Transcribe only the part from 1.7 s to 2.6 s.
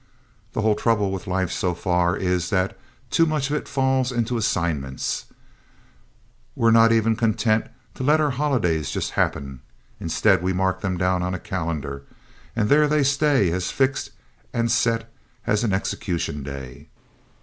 far is